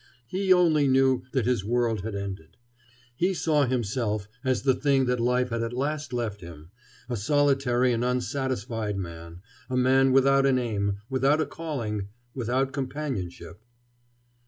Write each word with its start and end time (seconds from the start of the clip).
He 0.25 0.51
only 0.51 0.87
knew 0.87 1.21
that 1.31 1.45
his 1.45 1.63
world 1.63 2.01
had 2.01 2.15
ended. 2.15 2.57
He 3.15 3.35
saw 3.35 3.65
himself 3.67 4.27
as 4.43 4.63
the 4.63 4.73
thing 4.73 5.05
that 5.05 5.19
life 5.19 5.49
had 5.51 5.61
at 5.61 5.73
last 5.73 6.11
left 6.11 6.41
him—a 6.41 7.15
solitary 7.15 7.93
and 7.93 8.03
unsatisfied 8.03 8.97
man, 8.97 9.43
a 9.69 9.77
man 9.77 10.11
without 10.11 10.47
an 10.47 10.57
aim, 10.57 10.97
without 11.07 11.39
a 11.39 11.45
calling, 11.45 12.07
without 12.33 12.73
companionship. 12.73 13.61